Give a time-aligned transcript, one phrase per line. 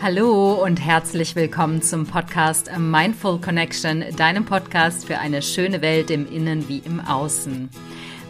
[0.00, 6.30] Hallo und herzlich willkommen zum Podcast Mindful Connection, deinem Podcast für eine schöne Welt im
[6.30, 7.68] Innen wie im Außen.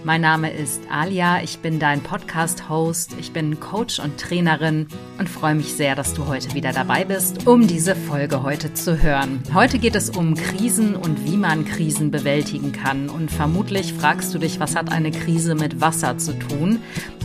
[0.03, 5.57] Mein Name ist Alia, ich bin dein Podcast-Host, ich bin Coach und Trainerin und freue
[5.57, 9.43] mich sehr, dass du heute wieder dabei bist, um diese Folge heute zu hören.
[9.53, 13.11] Heute geht es um Krisen und wie man Krisen bewältigen kann.
[13.11, 16.81] Und vermutlich fragst du dich, was hat eine Krise mit Wasser zu tun?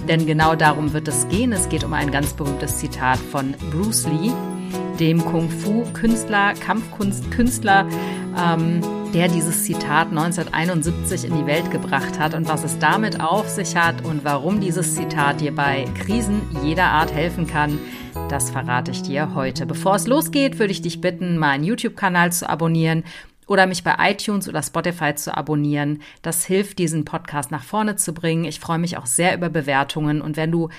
[0.07, 1.53] Denn genau darum wird es gehen.
[1.53, 4.31] Es geht um ein ganz berühmtes Zitat von Bruce Lee,
[4.99, 7.87] dem Kung-Fu-Künstler, Kampfkunstkünstler,
[8.37, 8.81] ähm,
[9.13, 13.75] der dieses Zitat 1971 in die Welt gebracht hat und was es damit auf sich
[13.75, 17.79] hat und warum dieses Zitat dir bei Krisen jeder Art helfen kann,
[18.29, 19.65] das verrate ich dir heute.
[19.65, 23.03] Bevor es losgeht, würde ich dich bitten, meinen YouTube-Kanal zu abonnieren
[23.47, 26.01] oder mich bei iTunes oder Spotify zu abonnieren.
[26.21, 28.45] Das hilft, diesen Podcast nach vorne zu bringen.
[28.45, 30.69] Ich freue mich auch sehr über Bewertungen und wenn du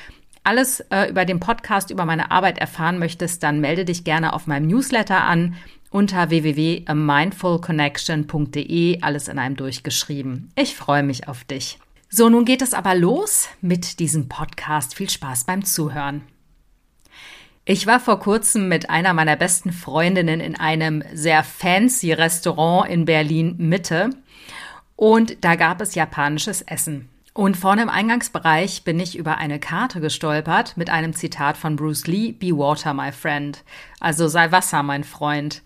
[0.45, 4.47] alles äh, über den Podcast, über meine Arbeit erfahren möchtest, dann melde dich gerne auf
[4.47, 5.55] meinem Newsletter an
[5.91, 10.51] unter www.mindfulconnection.de, alles in einem durchgeschrieben.
[10.57, 11.79] Ich freue mich auf dich.
[12.11, 14.95] So, nun geht es aber los mit diesem Podcast.
[14.95, 16.23] Viel Spaß beim Zuhören.
[17.67, 23.07] Ich war vor kurzem mit einer meiner besten Freundinnen in einem sehr fancy Restaurant in
[23.07, 24.11] Berlin Mitte
[24.97, 27.09] und da gab es japanisches Essen.
[27.33, 32.07] Und vorne im Eingangsbereich bin ich über eine Karte gestolpert mit einem Zitat von Bruce
[32.07, 33.65] Lee, Be Water, my friend.
[33.99, 35.63] Also sei Wasser, mein Freund.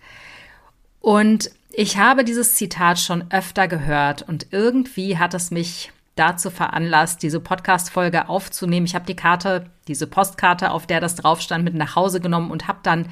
[1.01, 7.23] Und ich habe dieses Zitat schon öfter gehört und irgendwie hat es mich dazu veranlasst,
[7.23, 8.85] diese Podcast-Folge aufzunehmen.
[8.85, 12.51] Ich habe die Karte, diese Postkarte, auf der das drauf stand, mit nach Hause genommen
[12.51, 13.07] und habe dann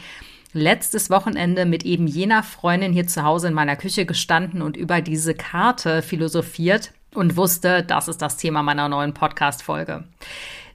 [0.53, 5.01] letztes Wochenende mit eben jener Freundin hier zu Hause in meiner Küche gestanden und über
[5.01, 10.03] diese Karte philosophiert und wusste, das ist das Thema meiner neuen Podcast-Folge.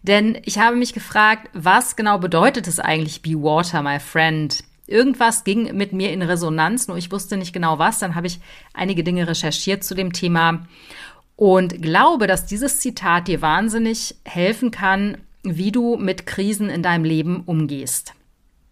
[0.02, 4.64] Denn ich habe mich gefragt, was genau bedeutet es eigentlich, be water, my friend?
[4.86, 8.00] Irgendwas ging mit mir in Resonanz, nur ich wusste nicht genau was.
[8.00, 8.40] Dann habe ich
[8.74, 10.66] einige Dinge recherchiert zu dem Thema
[11.42, 17.02] und glaube, dass dieses Zitat dir wahnsinnig helfen kann, wie du mit Krisen in deinem
[17.02, 18.14] Leben umgehst.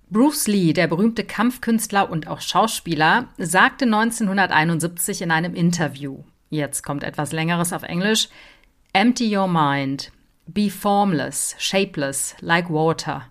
[0.08, 7.02] Bruce Lee, der berühmte Kampfkünstler und auch Schauspieler, sagte 1971 in einem Interview, Jetzt kommt
[7.02, 8.28] etwas längeres auf Englisch.
[8.92, 10.12] Empty your mind.
[10.46, 13.24] Be formless, shapeless, like water.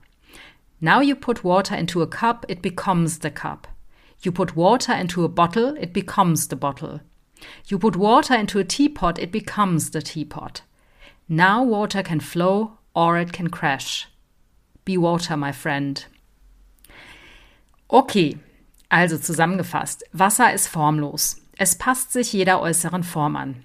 [0.81, 3.69] Now you put water into a cup, it becomes the cup.
[4.21, 6.99] You put water into a bottle, it becomes the bottle.
[7.67, 10.63] You put water into a teapot, it becomes the teapot.
[11.27, 14.07] Now water can flow or it can crash.
[14.85, 16.05] Be water, my friend.
[17.87, 18.37] Okay,
[18.89, 20.03] also zusammengefasst.
[20.13, 21.41] Wasser ist formlos.
[21.57, 23.63] Es passt sich jeder äußeren Form an.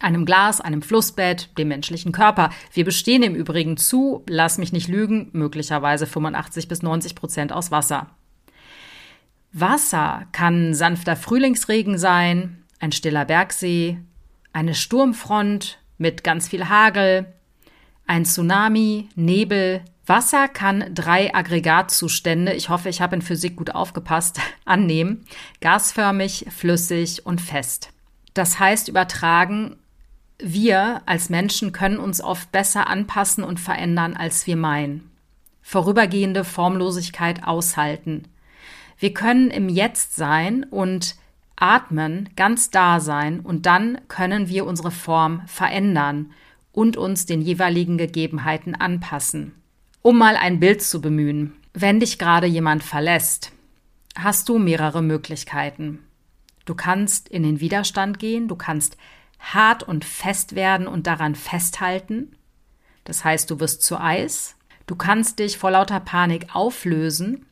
[0.00, 2.50] Einem Glas, einem Flussbett, dem menschlichen Körper.
[2.72, 7.70] Wir bestehen im Übrigen zu, lass mich nicht lügen, möglicherweise 85 bis 90 Prozent aus
[7.70, 8.10] Wasser.
[9.52, 13.98] Wasser kann sanfter Frühlingsregen sein, ein stiller Bergsee,
[14.52, 17.26] eine Sturmfront mit ganz viel Hagel,
[18.06, 24.38] ein Tsunami, Nebel, Wasser kann drei Aggregatzustände, ich hoffe, ich habe in Physik gut aufgepasst,
[24.64, 25.24] annehmen.
[25.60, 27.90] Gasförmig, flüssig und fest.
[28.34, 29.76] Das heißt übertragen,
[30.38, 35.10] wir als Menschen können uns oft besser anpassen und verändern, als wir meinen.
[35.62, 38.28] Vorübergehende Formlosigkeit aushalten.
[38.98, 41.16] Wir können im Jetzt sein und
[41.56, 46.32] atmen, ganz da sein und dann können wir unsere Form verändern
[46.72, 49.54] und uns den jeweiligen Gegebenheiten anpassen.
[50.02, 51.54] Um mal ein Bild zu bemühen.
[51.72, 53.52] Wenn dich gerade jemand verlässt,
[54.16, 56.00] hast du mehrere Möglichkeiten.
[56.64, 58.96] Du kannst in den Widerstand gehen, du kannst
[59.38, 62.36] hart und fest werden und daran festhalten.
[63.04, 64.56] Das heißt, du wirst zu Eis.
[64.86, 67.46] Du kannst dich vor lauter Panik auflösen.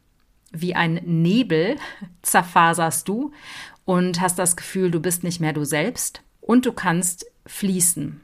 [0.51, 1.77] Wie ein Nebel
[2.23, 3.33] zerfaserst du
[3.85, 6.23] und hast das Gefühl, du bist nicht mehr du selbst.
[6.41, 8.21] Und du kannst fließen,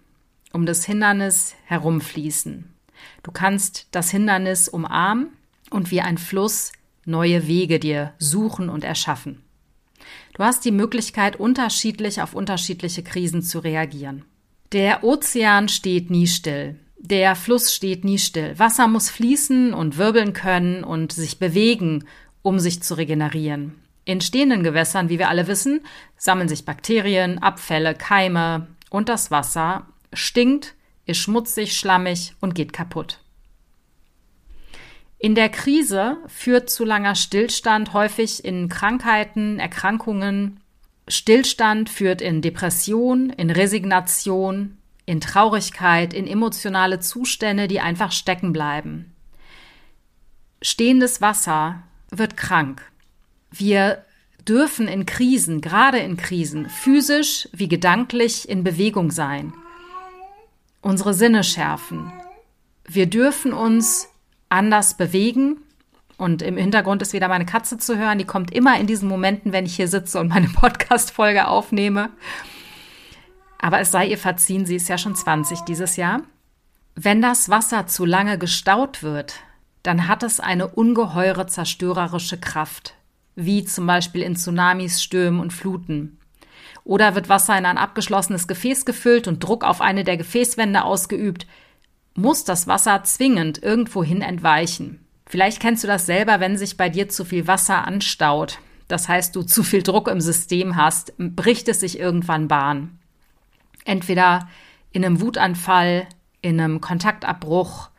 [0.53, 2.73] um das Hindernis herumfließen.
[3.23, 5.29] Du kannst das Hindernis umarmen
[5.71, 6.73] und wie ein Fluss
[7.05, 9.43] neue Wege dir suchen und erschaffen.
[10.35, 14.25] Du hast die Möglichkeit, unterschiedlich auf unterschiedliche Krisen zu reagieren.
[14.73, 16.77] Der Ozean steht nie still.
[16.99, 18.59] Der Fluss steht nie still.
[18.59, 22.05] Wasser muss fließen und wirbeln können und sich bewegen,
[22.43, 23.75] um sich zu regenerieren.
[24.09, 25.83] In stehenden Gewässern, wie wir alle wissen,
[26.17, 30.75] sammeln sich Bakterien, Abfälle, Keime und das Wasser stinkt
[31.05, 33.21] ist schmutzig, schlammig und geht kaputt.
[35.19, 40.61] In der Krise führt zu langer Stillstand häufig in Krankheiten, Erkrankungen.
[41.07, 49.15] Stillstand führt in Depression, in Resignation, in Traurigkeit, in emotionale Zustände, die einfach stecken bleiben.
[50.63, 52.91] stehendes Wasser wird krank.
[53.51, 54.05] Wir
[54.47, 59.53] dürfen in Krisen, gerade in Krisen, physisch wie gedanklich in Bewegung sein.
[60.81, 62.13] Unsere Sinne schärfen.
[62.87, 64.09] Wir dürfen uns
[64.49, 65.59] anders bewegen.
[66.17, 68.19] Und im Hintergrund ist wieder meine Katze zu hören.
[68.19, 72.11] Die kommt immer in diesen Momenten, wenn ich hier sitze und meine Podcast-Folge aufnehme.
[73.59, 76.23] Aber es sei ihr verziehen, sie ist ja schon 20 dieses Jahr.
[76.95, 79.35] Wenn das Wasser zu lange gestaut wird,
[79.83, 82.95] dann hat es eine ungeheure zerstörerische Kraft,
[83.41, 86.19] wie zum Beispiel in Tsunamis, Stürmen und Fluten.
[86.83, 91.47] Oder wird Wasser in ein abgeschlossenes Gefäß gefüllt und Druck auf eine der Gefäßwände ausgeübt,
[92.17, 95.07] muss das Wasser zwingend irgendwohin entweichen.
[95.25, 98.59] Vielleicht kennst du das selber, wenn sich bei dir zu viel Wasser anstaut.
[98.89, 102.99] Das heißt, du zu viel Druck im System hast, bricht es sich irgendwann Bahn.
[103.85, 104.49] Entweder
[104.91, 106.09] in einem Wutanfall,
[106.43, 107.91] in einem Kontaktabbruch,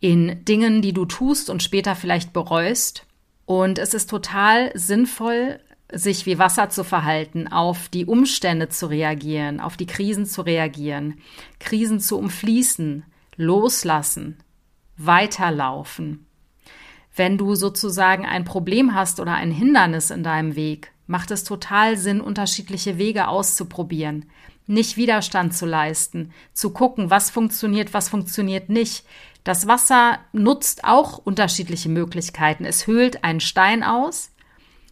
[0.00, 3.06] in Dingen, die du tust und später vielleicht bereust.
[3.52, 5.60] Und es ist total sinnvoll,
[5.92, 11.20] sich wie Wasser zu verhalten, auf die Umstände zu reagieren, auf die Krisen zu reagieren,
[11.60, 13.04] Krisen zu umfließen,
[13.36, 14.38] loslassen,
[14.96, 16.24] weiterlaufen.
[17.14, 21.98] Wenn du sozusagen ein Problem hast oder ein Hindernis in deinem Weg, macht es total
[21.98, 24.30] Sinn, unterschiedliche Wege auszuprobieren
[24.66, 29.04] nicht Widerstand zu leisten, zu gucken, was funktioniert, was funktioniert nicht.
[29.44, 32.64] Das Wasser nutzt auch unterschiedliche Möglichkeiten.
[32.64, 34.30] Es höhlt einen Stein aus,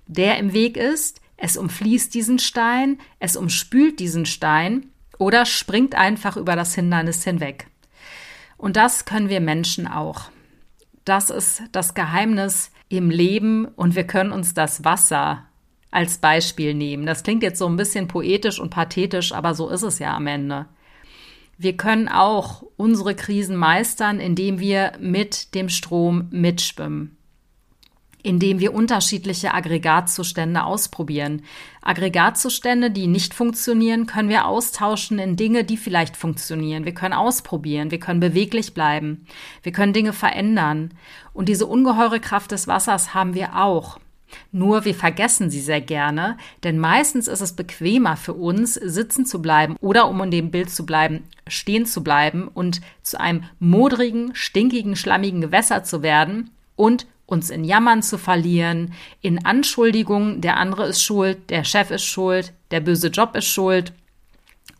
[0.06, 6.36] der im Weg ist, es umfließt diesen Stein, es umspült diesen Stein oder springt einfach
[6.36, 7.68] über das Hindernis hinweg.
[8.56, 10.30] Und das können wir Menschen auch.
[11.04, 15.46] Das ist das Geheimnis im Leben und wir können uns das Wasser
[15.90, 17.06] als Beispiel nehmen.
[17.06, 20.26] Das klingt jetzt so ein bisschen poetisch und pathetisch, aber so ist es ja am
[20.26, 20.66] Ende.
[21.58, 27.18] Wir können auch unsere Krisen meistern, indem wir mit dem Strom mitschwimmen,
[28.22, 31.42] indem wir unterschiedliche Aggregatzustände ausprobieren.
[31.82, 36.86] Aggregatzustände, die nicht funktionieren, können wir austauschen in Dinge, die vielleicht funktionieren.
[36.86, 39.26] Wir können ausprobieren, wir können beweglich bleiben,
[39.62, 40.94] wir können Dinge verändern.
[41.34, 43.98] Und diese ungeheure Kraft des Wassers haben wir auch.
[44.52, 49.40] Nur wir vergessen sie sehr gerne, denn meistens ist es bequemer für uns, sitzen zu
[49.42, 54.34] bleiben oder, um in dem Bild zu bleiben, stehen zu bleiben und zu einem modrigen,
[54.34, 60.86] stinkigen, schlammigen Gewässer zu werden und uns in Jammern zu verlieren, in Anschuldigungen, der andere
[60.86, 63.92] ist schuld, der Chef ist schuld, der böse Job ist schuld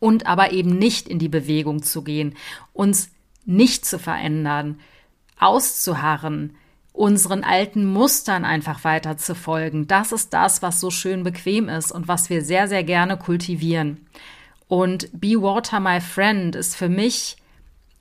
[0.00, 2.37] und aber eben nicht in die Bewegung zu gehen,
[2.73, 3.11] uns
[3.44, 4.81] nicht zu verändern,
[5.38, 6.56] auszuharren,
[7.00, 9.87] unseren alten Mustern einfach weiter zu folgen.
[9.87, 14.06] Das ist das, was so schön bequem ist und was wir sehr, sehr gerne kultivieren.
[14.69, 17.38] Und Be Water, my friend ist für mich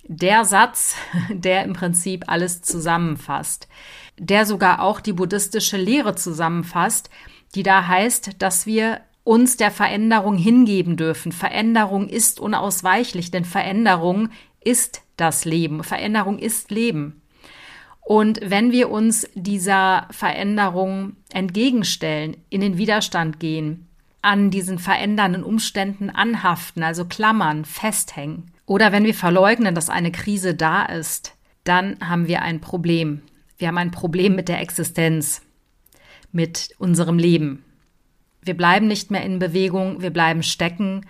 [0.04, 0.96] der Satz,
[1.30, 3.69] der im Prinzip alles zusammenfasst,
[4.18, 7.10] der sogar auch die buddhistische Lehre zusammenfasst,
[7.56, 11.31] die da heißt, dass wir uns der Veränderung hingeben dürfen.
[11.31, 14.28] Veränderung ist unausweichlich, denn Veränderung
[14.62, 15.86] ist das Leben.
[15.86, 17.19] Veränderung ist Leben.
[18.09, 23.88] Und wenn wir uns dieser Veränderung entgegenstellen, in den Widerstand gehen,
[24.23, 30.56] an diesen verändernden Umständen anhaften, also klammern, festhängen, oder wenn wir verleugnen, dass eine Krise
[30.56, 31.35] da ist,
[31.65, 33.21] dann haben wir ein Problem.
[33.59, 35.44] Wir haben ein Problem mit der Existenz,
[36.31, 37.63] mit unserem Leben.
[38.41, 41.05] Wir bleiben nicht mehr in Bewegung, wir bleiben stecken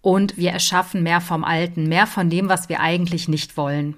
[0.00, 3.96] und wir erschaffen mehr vom Alten, mehr von dem, was wir eigentlich nicht wollen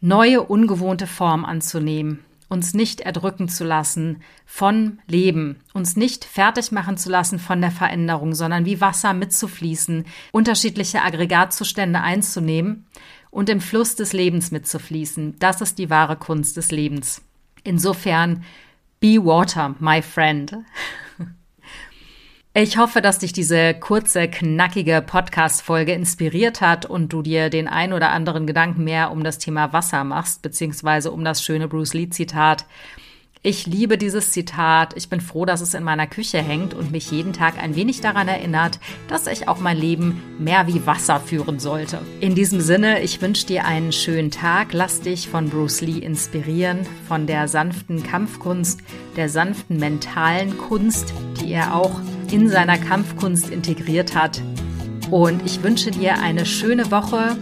[0.00, 6.96] neue, ungewohnte Form anzunehmen, uns nicht erdrücken zu lassen von Leben, uns nicht fertig machen
[6.96, 12.86] zu lassen von der Veränderung, sondern wie Wasser mitzufließen, unterschiedliche Aggregatzustände einzunehmen
[13.30, 15.38] und im Fluss des Lebens mitzufließen.
[15.38, 17.22] Das ist die wahre Kunst des Lebens.
[17.64, 18.44] Insofern,
[19.00, 20.58] be water, my friend.
[22.58, 27.92] Ich hoffe, dass dich diese kurze, knackige Podcast-Folge inspiriert hat und du dir den ein
[27.92, 32.64] oder anderen Gedanken mehr um das Thema Wasser machst, beziehungsweise um das schöne Bruce Lee-Zitat.
[33.42, 34.96] Ich liebe dieses Zitat.
[34.96, 38.00] Ich bin froh, dass es in meiner Küche hängt und mich jeden Tag ein wenig
[38.00, 42.00] daran erinnert, dass ich auch mein Leben mehr wie Wasser führen sollte.
[42.20, 44.72] In diesem Sinne, ich wünsche dir einen schönen Tag.
[44.72, 48.80] Lass dich von Bruce Lee inspirieren, von der sanften Kampfkunst,
[49.14, 52.00] der sanften mentalen Kunst, die er auch
[52.32, 54.40] in seiner Kampfkunst integriert hat.
[55.10, 57.36] Und ich wünsche dir eine schöne Woche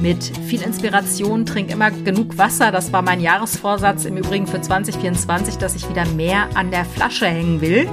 [0.00, 1.46] mit viel Inspiration.
[1.46, 2.72] Trink immer genug Wasser.
[2.72, 7.26] Das war mein Jahresvorsatz im Übrigen für 2024, dass ich wieder mehr an der Flasche
[7.26, 7.88] hängen will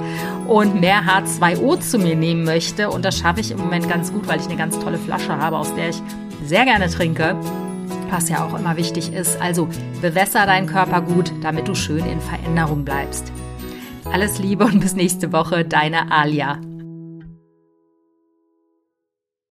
[0.48, 2.90] und mehr H2O zu mir nehmen möchte.
[2.90, 5.56] Und das schaffe ich im Moment ganz gut, weil ich eine ganz tolle Flasche habe,
[5.56, 6.02] aus der ich
[6.44, 7.36] sehr gerne trinke.
[8.12, 9.40] Körpers ja auch immer wichtig ist.
[9.40, 9.68] Also
[10.02, 13.32] bewässer deinen Körper gut, damit du schön in Veränderung bleibst.
[14.12, 16.60] Alles Liebe und bis nächste Woche, deine Alia.